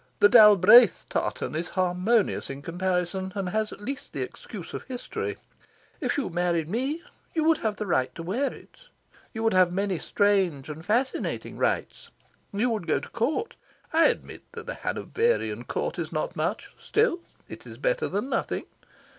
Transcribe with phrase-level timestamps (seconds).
[0.19, 5.37] The Dalbraith tartan is harmonious in comparison, and has, at least, the excuse of history.
[5.99, 7.03] If you married me,
[7.35, 8.77] you would have the right to wear it.
[9.31, 12.09] You would have many strange and fascinating rights.
[12.51, 13.53] You would go to Court.
[13.93, 16.71] I admit that the Hanoverian Court is not much.
[16.79, 18.65] Still, it is better than nothing.